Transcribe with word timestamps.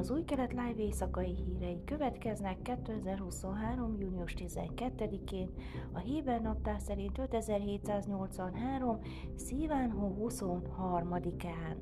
az 0.00 0.10
új 0.10 0.24
kelet 0.24 0.50
live 0.50 0.82
éjszakai 0.82 1.34
hírei 1.34 1.84
következnek 1.84 2.62
2023. 2.62 3.96
június 4.00 4.34
12-én, 4.38 5.50
a 5.92 5.98
Héber 5.98 6.40
naptár 6.40 6.80
szerint 6.80 7.18
5783. 7.18 8.98
Szíván 9.36 9.90
hó 9.90 10.16
23-án. 10.28 11.76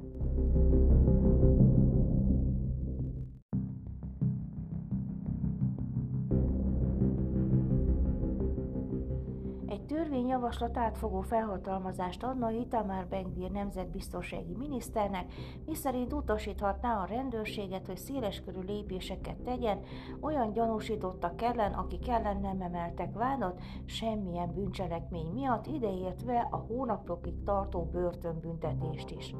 Törvényjavaslat 10.48 10.76
átfogó 10.76 11.20
felhatalmazást 11.20 12.22
adna 12.22 12.50
Itamar 12.50 13.06
Bengbir 13.06 13.50
nemzetbiztonsági 13.50 14.54
miniszternek, 14.58 15.32
miszerint 15.66 16.12
utasíthatná 16.12 17.02
a 17.02 17.04
rendőrséget, 17.04 17.86
hogy 17.86 17.96
széleskörű 17.96 18.60
lépéseket 18.60 19.36
tegyen 19.36 19.80
olyan 20.20 20.52
gyanúsítottak 20.52 21.42
ellen, 21.42 21.72
akik 21.72 22.08
ellen 22.08 22.40
nem 22.40 22.60
emeltek 22.60 23.14
vádat 23.14 23.60
semmilyen 23.84 24.52
bűncselekmény 24.52 25.30
miatt, 25.32 25.66
ideértve 25.66 26.48
a 26.50 26.56
hónapokig 26.56 27.42
tartó 27.42 27.84
börtönbüntetést 27.92 29.10
is. 29.10 29.34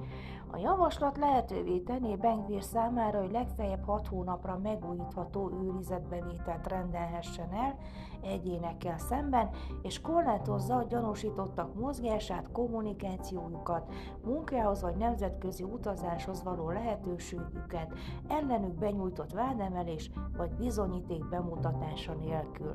A 0.51 0.57
javaslat 0.57 1.17
lehetővé 1.17 1.79
tenné 1.79 2.17
Bengvir 2.17 2.63
számára, 2.63 3.21
hogy 3.21 3.31
legfeljebb 3.31 3.85
6 3.85 4.07
hónapra 4.07 4.59
megújítható 4.63 5.51
őrizetbevételt 5.63 6.67
rendelhessen 6.67 7.53
el 7.53 7.77
egyénekkel 8.23 8.99
szemben, 8.99 9.51
és 9.83 10.01
korlátozza 10.01 10.77
a 10.77 10.85
gyanúsítottak 10.99 11.75
mozgását, 11.75 12.49
kommunikációjukat, 12.53 13.93
munkához 14.25 14.83
vagy 14.83 14.97
nemzetközi 14.97 15.63
utazáshoz 15.63 16.43
való 16.43 16.71
lehetőségüket, 16.71 17.93
ellenük 18.29 18.75
benyújtott 18.75 19.33
vádemelés 19.33 20.11
vagy 20.37 20.51
bizonyíték 20.51 21.29
bemutatása 21.29 22.15
nélkül. 22.15 22.75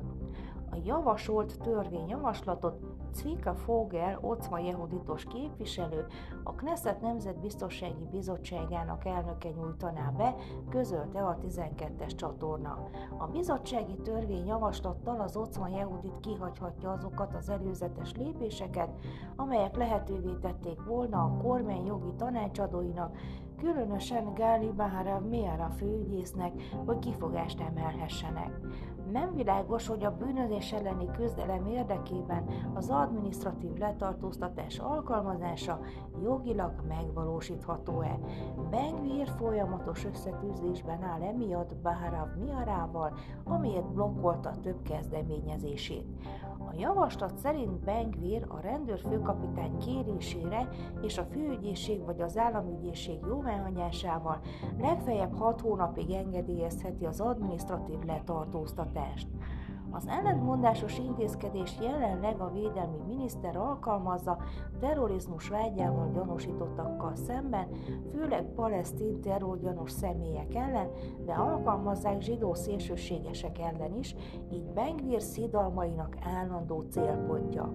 A 0.74 0.82
javasolt 0.84 1.60
törvényjavaslatot 1.64 2.80
Cvika 3.12 3.54
Fogel, 3.54 4.20
Ocma 4.22 4.60
Jehuditos 4.60 5.24
képviselő, 5.24 6.06
a 6.44 6.54
Knesset 6.54 7.02
Nemzetbiztonsági 7.02 8.08
Bizottságának 8.12 9.06
elnöke 9.06 9.50
nyújtaná 9.50 10.10
be, 10.18 10.36
közölte 10.70 11.20
a 11.20 11.38
12-es 11.38 12.16
csatorna. 12.16 12.90
A 13.18 13.28
bizottsági 13.28 13.96
törvény 13.96 14.46
javaslattal 14.46 15.20
az 15.20 15.38
Ocma 15.38 15.68
Jehudit 15.68 16.20
kihagyhatja 16.20 16.92
azokat 16.92 17.36
az 17.36 17.50
előzetes 17.50 18.14
lépéseket, 18.16 18.90
amelyek 19.36 19.76
lehetővé 19.76 20.34
tették 20.42 20.84
volna 20.86 21.24
a 21.24 21.38
kormány 21.42 21.86
jogi 21.86 22.14
tanácsadóinak, 22.18 23.18
különösen 23.64 24.34
Gáli 24.34 24.72
Bahara 24.72 25.20
Miara 25.20 25.70
főügyésznek, 25.70 26.52
hogy 26.86 27.00
kifogást 27.00 27.60
emelhessenek. 27.60 28.60
Nem 29.12 29.34
világos, 29.36 29.88
hogy 29.88 30.04
a 30.04 30.18
bűnözés 30.18 30.72
elleni 30.72 31.10
küzdelem 31.12 31.66
érdekében 31.66 32.50
az 32.74 32.90
adminisztratív 32.90 33.74
letartóztatás 33.74 34.80
alkalmazása 34.80 35.80
jogilag 36.24 36.74
megvalósítható-e. 36.88 38.20
Bengvir 38.70 39.28
folyamatos 39.38 40.06
összetűzésben 40.06 41.04
áll 41.04 41.22
emiatt 41.22 41.76
Baharav 41.76 42.28
Miarával, 42.40 43.14
amiért 43.44 43.94
blokkolta 43.94 44.52
több 44.62 44.82
kezdeményezését. 44.82 46.06
A 46.58 46.76
javaslat 46.78 47.38
szerint 47.38 47.84
Bengvir 47.84 48.46
a 48.48 48.60
rendőrfőkapitány 48.60 49.78
kérésére 49.78 50.70
és 51.02 51.18
a 51.18 51.24
főügyészség 51.24 52.06
vagy 52.06 52.22
az 52.22 52.38
államügyészség 52.38 53.26
jóváhagyásával 53.54 54.42
legfeljebb 54.80 55.38
6 55.38 55.62
hónapig 55.62 56.12
engedélyezheti 56.12 57.06
az 57.06 57.20
adminisztratív 57.20 58.00
letartóztatást. 58.06 59.28
Az 59.96 60.08
ellentmondásos 60.08 60.98
intézkedés 60.98 61.78
jelenleg 61.82 62.42
a 62.42 62.52
védelmi 62.54 62.98
miniszter 63.08 63.56
alkalmazza 63.56 64.38
terrorizmus 64.80 65.50
vágyával 65.50 66.12
gyanúsítottakkal 66.14 67.16
szemben, 67.16 67.68
főleg 68.12 68.46
palesztin 68.56 69.22
terrorgyanús 69.22 69.92
személyek 69.92 70.56
ellen, 70.56 70.90
de 71.26 71.34
alkalmazzák 71.34 72.22
zsidó 72.22 72.54
szélsőségesek 72.54 73.60
ellen 73.60 73.94
is, 73.94 74.16
így 74.52 74.72
Bengvir 74.74 75.22
szidalmainak 75.22 76.18
állandó 76.22 76.82
célpontja. 76.90 77.74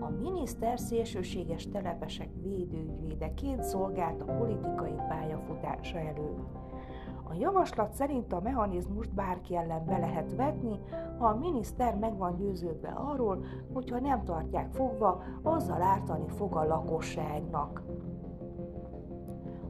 A 0.00 0.08
miniszter 0.08 0.78
szélsőséges 0.78 1.68
telepesek 1.68 2.28
védőügyvédeként 2.42 3.62
szolgált 3.62 4.22
a 4.22 4.36
politikai 4.36 4.94
pályafutása 5.08 5.98
előtt. 5.98 6.58
A 7.30 7.34
javaslat 7.34 7.92
szerint 7.92 8.32
a 8.32 8.40
mechanizmust 8.40 9.14
bárki 9.14 9.56
ellen 9.56 9.84
be 9.84 9.98
lehet 9.98 10.34
vetni, 10.36 10.80
ha 11.18 11.26
a 11.26 11.36
miniszter 11.36 11.94
meg 11.94 12.16
van 12.16 12.36
győződve 12.36 12.88
arról, 12.88 13.44
hogyha 13.72 14.00
nem 14.00 14.24
tartják 14.24 14.72
fogva, 14.72 15.22
azzal 15.42 15.82
ártani 15.82 16.28
fog 16.28 16.56
a 16.56 16.66
lakosságnak. 16.66 17.82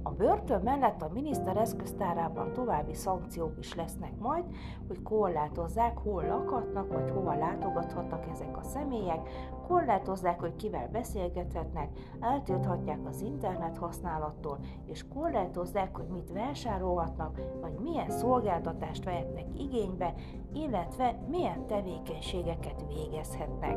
A 0.02 0.10
börtön 0.10 0.60
mellett 0.62 1.02
a 1.02 1.10
miniszter 1.12 1.56
eszköztárában 1.56 2.52
további 2.52 2.94
szankciók 2.94 3.58
is 3.58 3.75
lesznek 3.75 4.19
majd, 4.19 4.44
hogy 4.86 5.02
korlátozzák, 5.02 5.98
hol 5.98 6.25
lakhatnak, 6.25 6.92
vagy 6.92 7.10
hova 7.10 7.34
látogathatnak 7.34 8.26
ezek 8.30 8.56
a 8.56 8.62
személyek, 8.62 9.28
korlátozzák, 9.69 10.41
hogy 10.41 10.56
kivel 10.56 10.89
beszélgethetnek, 10.93 11.89
eltilthatják 12.21 12.99
az 13.06 13.21
internet 13.21 13.77
használattól, 13.77 14.59
és 14.87 15.05
korlátozzák, 15.15 15.97
hogy 15.97 16.06
mit 16.06 16.33
vásárolhatnak, 16.33 17.41
vagy 17.61 17.79
milyen 17.83 18.11
szolgáltatást 18.11 19.05
vehetnek 19.05 19.45
igénybe, 19.59 20.15
illetve 20.53 21.19
milyen 21.31 21.67
tevékenységeket 21.67 22.84
végezhetnek. 22.89 23.77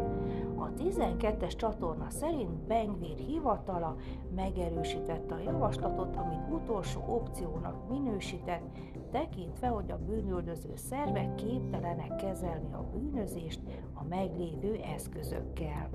A 0.55 0.73
12-es 0.73 1.55
csatorna 1.55 2.09
szerint 2.09 2.51
Bengvir 2.51 3.17
hivatala 3.17 3.95
megerősítette 4.35 5.35
a 5.35 5.39
javaslatot, 5.39 6.15
amit 6.15 6.49
utolsó 6.49 7.01
opciónak 7.07 7.89
minősített, 7.89 8.63
tekintve, 9.11 9.67
hogy 9.67 9.91
a 9.91 9.99
bűnöldöző 10.05 10.71
szervek 10.75 11.35
képtelenek 11.35 12.15
kezelni 12.15 12.73
a 12.73 12.83
bűnözést 12.93 13.59
a 13.93 14.03
meglévő 14.03 14.79
eszközökkel. 14.95 15.89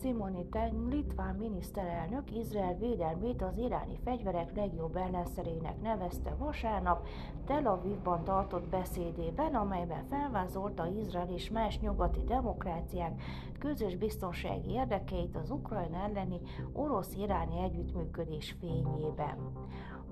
Simonite, 0.00 0.72
litván 0.88 1.34
miniszterelnök 1.34 2.36
Izrael 2.36 2.74
védelmét 2.74 3.42
az 3.42 3.56
iráni 3.56 3.98
fegyverek 4.04 4.56
legjobb 4.56 4.96
ellenszerének 4.96 5.80
nevezte 5.82 6.34
vasárnap 6.38 7.06
Tel 7.46 7.66
Avivban 7.66 8.24
tartott 8.24 8.68
beszédében, 8.68 9.54
amelyben 9.54 10.04
felvázolta 10.04 10.86
Izrael 10.86 11.30
és 11.30 11.50
más 11.50 11.80
nyugati 11.80 12.24
demokráciák 12.24 13.22
közös 13.58 13.96
biztonsági 13.96 14.70
érdekeit 14.70 15.36
az 15.36 15.50
Ukrajna 15.50 15.96
elleni 15.96 16.40
orosz-iráni 16.72 17.62
együttműködés 17.62 18.56
fényében. 18.60 19.52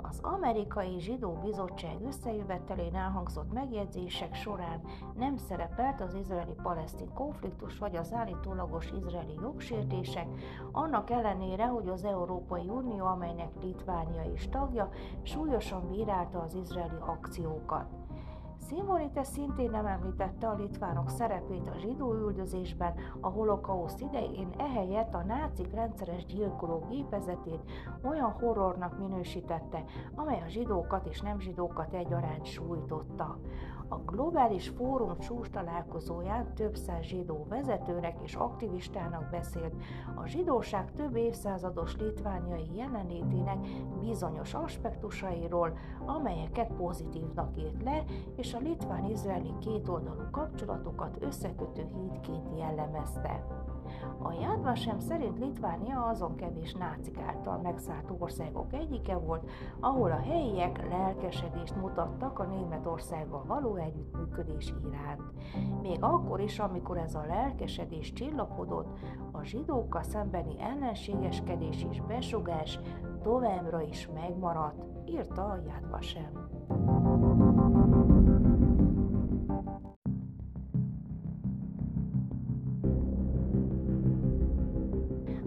Az 0.04 0.18
Amerikai 0.22 1.00
Zsidó 1.00 1.32
Bizottság 1.32 1.96
összejövetelén 2.06 2.94
elhangzott 2.94 3.52
megjegyzések 3.52 4.34
során 4.34 4.80
nem 5.14 5.36
szerepelt 5.36 6.00
az 6.00 6.14
izraeli-palesztin 6.14 7.12
konfliktus 7.14 7.78
vagy 7.78 7.96
az 7.96 8.12
állítólagos 8.12 8.90
izraeli 8.90 9.34
jogsértések, 9.72 10.26
annak 10.72 11.10
ellenére, 11.10 11.66
hogy 11.66 11.88
az 11.88 12.04
Európai 12.04 12.68
Unió, 12.68 13.04
amelynek 13.06 13.50
Litvánia 13.62 14.22
is 14.34 14.48
tagja, 14.48 14.90
súlyosan 15.22 15.88
bírálta 15.88 16.38
az 16.40 16.54
izraeli 16.54 16.98
akciókat. 17.00 17.84
Szimonites 18.74 19.26
szintén 19.26 19.70
nem 19.70 19.86
említette 19.86 20.48
a 20.48 20.54
litvánok 20.54 21.10
szerepét 21.10 21.68
a 21.68 21.78
zsidó 21.78 22.14
üldözésben 22.14 22.94
a 23.20 23.28
holokauszt 23.28 24.00
idején, 24.00 24.54
ehelyett 24.58 25.14
a 25.14 25.24
nácik 25.24 25.72
rendszeres 25.72 26.24
gyilkoló 26.24 26.86
gépezetét 26.90 27.60
olyan 28.02 28.30
horrornak 28.30 28.98
minősítette, 28.98 29.84
amely 30.14 30.40
a 30.40 30.48
zsidókat 30.48 31.06
és 31.06 31.20
nem 31.20 31.40
zsidókat 31.40 31.94
egyaránt 31.94 32.44
sújtotta. 32.44 33.38
A 33.92 33.98
globális 34.06 34.68
fórum 34.68 35.18
csúcs 35.18 35.48
találkozóján 35.48 36.54
több 36.54 36.74
száz 36.76 37.02
zsidó 37.04 37.46
vezetőnek 37.48 38.20
és 38.22 38.34
aktivistának 38.34 39.30
beszélt 39.30 39.74
a 40.14 40.26
zsidóság 40.26 40.92
több 40.92 41.16
évszázados 41.16 41.96
litvániai 41.96 42.74
jelenlétének 42.74 43.58
bizonyos 44.00 44.54
aspektusairól, 44.54 45.78
amelyeket 46.06 46.72
pozitívnak 46.72 47.58
írt 47.58 47.82
le, 47.82 48.04
és 48.36 48.54
a 48.54 48.60
litván-izraeli 48.62 49.54
kétoldalú 49.60 50.22
kapcsolatokat 50.30 51.16
összekötő 51.20 51.86
hídként 51.94 52.58
jellemezte. 52.58 53.44
A 54.22 54.32
Jadva 54.32 54.74
sem 54.74 54.98
szerint 54.98 55.38
Litvánia 55.38 56.04
azon 56.04 56.36
kevés 56.36 56.72
nácik 56.72 57.18
által 57.18 57.58
megszállt 57.58 58.12
országok 58.18 58.72
egyike 58.72 59.16
volt, 59.16 59.50
ahol 59.80 60.10
a 60.10 60.20
helyiek 60.20 60.88
lelkesedést 60.88 61.76
mutattak 61.76 62.38
a 62.38 62.44
Németországgal 62.44 63.44
való 63.46 63.74
együttműködés 63.74 64.74
iránt. 64.88 65.22
Még 65.82 65.98
akkor 66.00 66.40
is, 66.40 66.58
amikor 66.58 66.98
ez 66.98 67.14
a 67.14 67.26
lelkesedés 67.26 68.12
csillapodott, 68.12 68.98
a 69.32 69.42
zsidókkal 69.42 70.02
szembeni 70.02 70.60
ellenségeskedés 70.60 71.86
és 71.90 72.00
besugás 72.00 72.80
továbbra 73.22 73.80
is 73.80 74.08
megmaradt, 74.14 74.84
írta 75.06 75.44
a 75.44 75.58
Jadva 75.66 76.00
sem. 76.00 77.41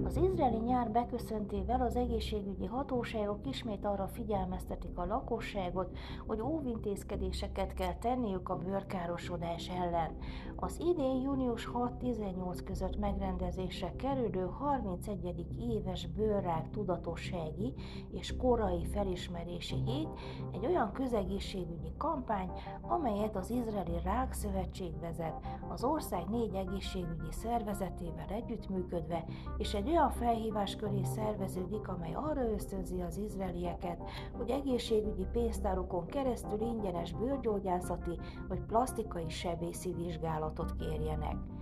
Az 0.06 0.18
izraeli 0.18 0.58
nyár 0.58 0.92
beköszöntével 0.92 1.82
az 1.82 1.96
egészségügyi 1.96 2.66
hatóságok 2.66 3.48
ismét 3.48 3.86
arra 3.86 4.08
figyelmeztetik 4.08 4.98
a 4.98 5.06
lakosságot, 5.06 5.98
hogy 6.28 6.42
óvintézkedéseket 6.42 7.74
kell 7.74 7.94
tenniük 7.94 8.50
a 8.50 8.58
bőrkárosodás 8.58 9.70
ellen. 9.70 10.18
Az 10.58 10.80
idén 10.80 11.22
június 11.22 11.70
6-18 11.74 12.60
között 12.66 12.98
megrendezésre 12.98 13.96
kerülő 13.96 14.46
31. 14.46 15.46
éves 15.60 16.08
bőrrák 16.08 16.70
tudatossági 16.70 17.74
és 18.12 18.36
korai 18.38 18.86
felismerési 18.86 19.76
hét 19.86 20.08
egy 20.54 20.66
olyan 20.66 20.92
közegészségügyi 20.92 21.94
kampány, 21.98 22.52
amelyet 22.82 23.36
az 23.36 23.50
Izraeli 23.50 24.00
Rák 24.04 24.34
Szövetség 24.34 25.00
vezet, 25.00 25.46
az 25.70 25.84
ország 25.84 26.30
négy 26.30 26.54
egészségügyi 26.54 27.32
szervezetével 27.32 28.30
együttműködve, 28.30 29.26
és 29.58 29.74
egy 29.74 29.90
olyan 29.90 30.10
felhívás 30.12 30.76
köré 30.76 31.04
szerveződik, 31.04 31.88
amely 31.88 32.14
arra 32.14 32.52
ösztönzi 32.52 33.02
az 33.02 33.18
izraelieket, 33.18 34.04
hogy 34.38 34.50
egészségügyi 34.50 35.26
pénztárokon 35.32 36.06
keresztül 36.06 36.62
ingyenes 36.62 37.14
bőrgyógyászati 37.14 38.20
vagy 38.48 38.60
plastikai 38.60 39.30
sebészi 39.30 39.94
vizsgálatot 40.46 40.76
kérjenek. 40.78 41.55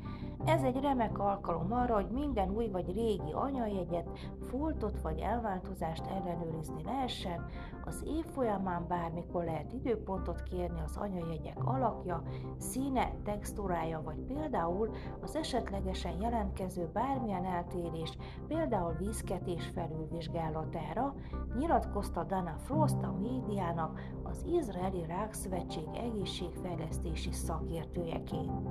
Ez 0.46 0.64
egy 0.64 0.80
remek 0.82 1.20
alkalom 1.20 1.74
arra, 1.74 1.96
hogy 1.96 2.10
minden 2.12 2.50
új 2.50 2.68
vagy 2.68 2.94
régi 2.94 3.32
anyajegyet, 3.32 4.10
foltot 4.50 5.02
vagy 5.02 5.20
elváltozást 5.20 6.06
ellenőrizni 6.06 6.84
lehessen, 6.84 7.46
az 7.86 8.04
év 8.08 8.26
folyamán 8.26 8.86
bármikor 8.88 9.44
lehet 9.44 9.74
időpontot 9.74 10.44
kérni 10.44 10.82
az 10.86 10.98
anyajegyek 10.98 11.58
alakja, 11.66 12.24
színe, 12.58 13.12
textúrája 13.24 14.02
vagy 14.02 14.20
például 14.20 14.90
az 15.22 15.36
esetlegesen 15.36 16.22
jelentkező 16.22 16.90
bármilyen 16.94 17.46
eltérés, 17.46 18.18
például 18.48 18.94
vízketés 18.94 19.72
felülvizsgálatára, 19.74 21.16
nyilatkozta 21.58 22.24
Dana 22.24 22.56
Frost 22.58 23.04
a 23.04 23.16
médiának 23.22 24.00
az 24.24 24.46
Izraeli 24.46 25.06
Rákszövetség 25.06 25.88
egészségfejlesztési 25.94 27.32
szakértőjeként. 27.32 28.70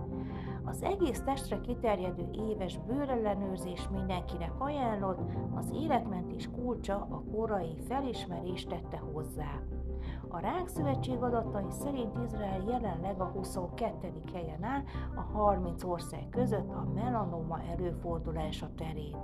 Az 0.65 0.83
egész 0.83 1.23
testre 1.23 1.61
kiterjedő 1.63 2.29
éves 2.51 2.79
bőrellenőrzés 2.79 3.89
mindenkinek 3.89 4.53
ajánlott, 4.59 5.19
az 5.55 5.71
életmentés 5.75 6.49
kulcsa 6.51 6.95
a 7.11 7.23
korai 7.37 7.77
felismerést 7.89 8.69
tette 8.69 8.97
hozzá. 9.13 9.61
A 10.35 10.39
Rák 10.41 10.69
Szövetség 10.69 11.23
adatai 11.23 11.71
szerint 11.71 12.17
Izrael 12.25 12.63
jelenleg 12.69 13.21
a 13.21 13.25
22. 13.25 14.13
helyen 14.33 14.65
áll 14.65 14.83
a 15.15 15.21
30 15.21 15.85
ország 15.85 16.29
között 16.31 16.71
a 16.71 16.87
melanoma 16.95 17.61
előfordulása 17.71 18.69
terén. 18.77 19.17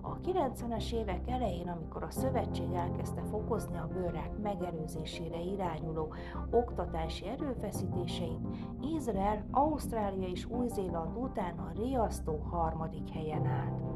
A 0.00 0.20
90-es 0.20 0.92
évek 0.92 1.30
elején, 1.30 1.68
amikor 1.68 2.02
a 2.02 2.10
szövetség 2.10 2.72
elkezdte 2.72 3.22
fokozni 3.22 3.76
a 3.76 3.88
bőrák 3.92 4.38
megelőzésére 4.42 5.40
irányuló 5.40 6.14
oktatási 6.50 7.26
erőfeszítéseit, 7.26 8.46
Izrael, 8.80 9.46
Ausztrália 9.50 10.28
és 10.28 10.46
Új-Zéland 10.46 11.16
után 11.16 11.58
a 11.58 11.72
riasztó 11.74 12.36
harmadik 12.50 13.10
helyen 13.10 13.46
állt. 13.46 13.86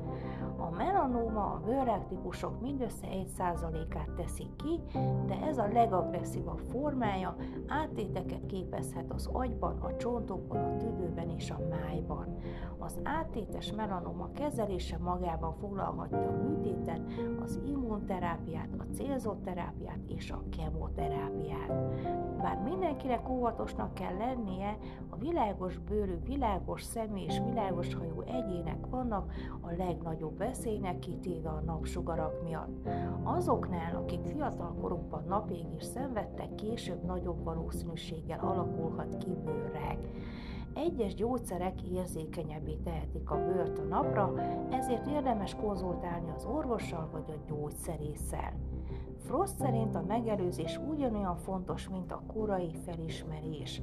A 0.61 0.71
melanóma 0.71 1.45
a 1.45 1.61
bőrák 1.65 2.07
típusok 2.07 2.61
mindössze 2.61 3.07
1%-át 3.11 4.11
teszik 4.17 4.57
ki, 4.57 4.81
de 5.27 5.41
ez 5.47 5.59
a 5.59 5.69
legagresszívabb 5.73 6.50
formája 6.57 7.37
áttéteket 7.67 8.47
képezhet 8.47 9.13
az 9.13 9.27
agyban, 9.33 9.79
a 9.81 9.97
csontokban, 9.97 10.65
a 10.65 10.77
tüdőben 10.77 11.31
és 11.31 11.51
a 11.51 11.61
májban. 11.71 12.37
Az 12.79 12.99
áttétes 13.03 13.73
melanoma 13.73 14.31
kezelése 14.33 14.99
magában 14.99 15.55
foglalhatja 15.55 16.29
a 16.29 16.43
műtéten 16.49 17.07
az 17.43 17.61
immunterápiát, 17.67 18.69
a 18.79 18.95
célzott 18.95 19.43
terápiát 19.43 19.99
és 20.07 20.31
a 20.31 20.43
kemoterápiát. 20.57 21.73
Bár 22.43 22.59
mindenkinek 22.65 23.29
óvatosnak 23.29 23.95
kell 23.95 24.17
lennie, 24.17 24.79
a 25.09 25.17
világos 25.17 25.79
bőrű, 25.79 26.19
világos 26.25 26.83
szemű 26.83 27.25
és 27.25 27.41
világos 27.49 27.95
hajú 27.95 28.21
egyének 28.21 28.87
vannak 28.91 29.33
a 29.61 29.71
legnagyobb 29.77 30.39
veszélynek 30.39 30.99
kitéve 30.99 31.49
a 31.49 31.61
napsugarak 31.61 32.43
miatt. 32.43 32.89
Azoknál, 33.23 33.97
akik 33.97 34.25
fiatal 34.25 34.75
korukban 34.81 35.25
napégés 35.29 35.85
szenvedtek, 35.85 36.40
később 36.49 37.05
nagyobb 37.05 37.45
valószínűséggel 37.45 38.39
alakulhat 38.39 39.17
ki 39.17 39.31
bőrrák. 39.45 39.99
Egyes 40.75 41.15
gyógyszerek 41.15 41.83
érzékenyebbé 41.83 42.75
tehetik 42.75 43.31
a 43.31 43.45
bőrt 43.45 43.79
a 43.79 43.83
napra, 43.83 44.33
ezért 44.71 45.07
érdemes 45.07 45.55
konzultálni 45.55 46.31
az 46.31 46.45
orvossal 46.45 47.09
vagy 47.13 47.25
a 47.29 47.53
gyógyszerésszel. 47.53 48.53
Frost 49.19 49.57
szerint 49.57 49.95
a 49.95 50.05
megelőzés 50.09 50.81
ugyanolyan 50.91 51.37
fontos, 51.37 51.89
mint 51.89 52.13
a 52.13 52.23
korai 52.27 52.75
felismerés. 52.85 53.83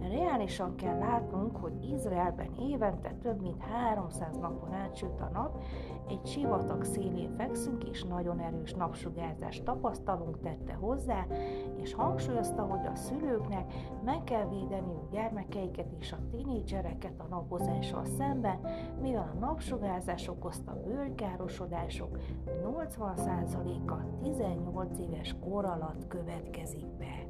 Reálisan 0.00 0.76
kell 0.76 0.98
látnunk, 0.98 1.56
hogy 1.56 1.90
Izraelben 1.92 2.54
évente 2.60 3.14
több 3.22 3.40
mint 3.40 3.62
300 3.62 4.36
napon 4.36 4.72
átsüt 4.72 5.20
a 5.20 5.30
nap, 5.32 5.62
egy 6.08 6.26
sivatag 6.26 6.84
szélén 6.84 7.34
fekszünk, 7.36 7.84
és 7.84 8.04
nagyon 8.04 8.40
erős 8.40 8.74
napsugárzást 8.74 9.64
tapasztalunk, 9.64 10.40
tette 10.40 10.72
hozzá, 10.72 11.26
és 11.76 11.94
hangsúlyozta, 11.94 12.62
hogy 12.62 12.86
a 12.86 12.96
szülőknek 12.96 13.72
meg 14.04 14.24
kell 14.24 14.48
védeniük 14.48 15.10
gyermekeiket 15.10 15.92
és 16.00 16.12
a 16.12 16.18
tinédzsereket 16.30 17.20
a 17.20 17.26
napozással 17.28 18.04
szemben, 18.04 18.60
mivel 19.00 19.32
a 19.34 19.38
napsugárzás 19.38 20.28
okozta 20.28 20.80
bőrkárosodások 20.84 22.18
80%-a 22.64 24.18
18 24.22 24.98
éves 24.98 25.36
kor 25.40 25.64
alatt 25.64 26.06
következik 26.06 26.86
be. 26.86 27.25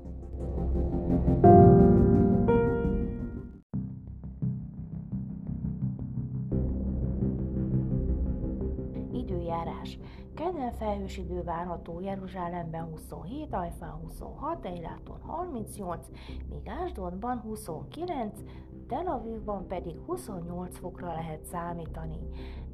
Kedden 10.46 10.72
felhős 10.72 11.16
idő 11.16 11.42
várható 11.42 12.00
Jeruzsálemben 12.00 12.84
27, 12.84 13.54
Ajfán 13.54 13.90
26, 13.90 14.66
Eiláton 14.66 15.20
38, 15.20 16.06
míg 16.48 16.68
Ásdonban 16.68 17.38
29, 17.38 18.40
Tel 18.88 19.06
Avivban 19.06 19.66
pedig 19.66 19.96
28 20.06 20.78
fokra 20.78 21.06
lehet 21.06 21.44
számítani. 21.44 22.18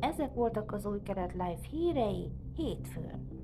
Ezek 0.00 0.34
voltak 0.34 0.72
az 0.72 0.86
új 0.86 1.02
keret 1.02 1.32
live 1.32 1.58
hírei 1.70 2.32
hétfőn. 2.56 3.41